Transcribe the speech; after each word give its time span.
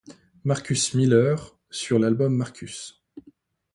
Marcus 0.45 0.95
Miller, 0.95 1.35
sur 1.69 1.99
l'album 1.99 2.35
Marcus. 2.35 3.03